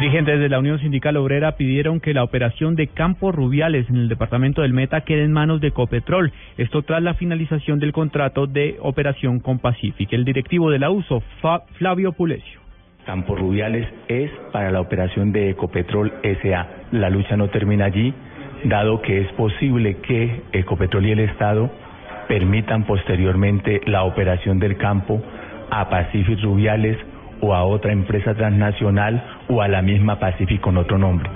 Dirigentes 0.00 0.38
de 0.38 0.48
la 0.48 0.60
Unión 0.60 0.78
Sindical 0.78 1.16
Obrera 1.16 1.56
pidieron 1.56 1.98
que 1.98 2.14
la 2.14 2.22
operación 2.22 2.76
de 2.76 2.86
Campos 2.86 3.34
Rubiales 3.34 3.90
en 3.90 3.96
el 3.96 4.08
departamento 4.08 4.62
del 4.62 4.72
Meta 4.72 5.00
quede 5.00 5.24
en 5.24 5.32
manos 5.32 5.60
de 5.60 5.72
Copetrol. 5.72 6.32
Esto 6.56 6.82
tras 6.82 7.02
la 7.02 7.14
finalización 7.14 7.80
del 7.80 7.90
contrato 7.90 8.46
de 8.46 8.76
operación 8.80 9.40
con 9.40 9.58
Pacific. 9.58 10.12
El 10.12 10.24
directivo 10.24 10.70
de 10.70 10.78
la 10.78 10.92
USO, 10.92 11.20
Flavio 11.78 12.12
Pulesio. 12.12 12.60
Campos 13.06 13.40
Rubiales 13.40 13.88
es 14.06 14.30
para 14.52 14.70
la 14.70 14.80
operación 14.80 15.32
de 15.32 15.50
Ecopetrol 15.50 16.12
SA. 16.22 16.68
La 16.92 17.10
lucha 17.10 17.36
no 17.36 17.48
termina 17.48 17.86
allí, 17.86 18.14
dado 18.66 19.02
que 19.02 19.22
es 19.22 19.32
posible 19.32 19.96
que 19.96 20.42
Ecopetrol 20.52 21.06
y 21.06 21.10
el 21.10 21.18
Estado 21.18 21.72
permitan 22.28 22.84
posteriormente 22.84 23.80
la 23.86 24.04
operación 24.04 24.60
del 24.60 24.76
campo 24.76 25.20
a 25.70 25.90
Pacific 25.90 26.40
Rubiales 26.40 26.96
o 27.40 27.54
a 27.54 27.64
otra 27.64 27.92
empresa 27.92 28.34
transnacional 28.34 29.22
o 29.48 29.62
a 29.62 29.68
la 29.68 29.82
misma 29.82 30.18
Pacific 30.18 30.60
con 30.60 30.76
otro 30.76 30.98
nombre. 30.98 31.28